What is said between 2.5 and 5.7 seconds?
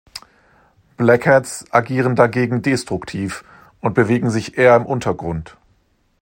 destruktiv und bewegen sich eher im Untergrund.